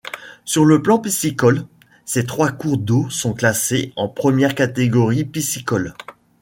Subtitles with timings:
[0.45, 1.67] Sur le plan piscicole,
[2.05, 5.93] ces trois cours d'eau sont classés en première catégorie piscicole.